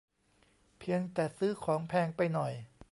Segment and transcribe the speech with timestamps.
[0.79, 2.53] เพียงแต่ซื้อของแพงไปหน่อย